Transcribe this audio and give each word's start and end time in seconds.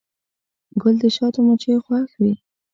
ګل 0.81 0.95
د 1.01 1.03
شاتو 1.15 1.39
مچیو 1.47 1.83
خوښ 1.85 2.09
وي. 2.21 2.33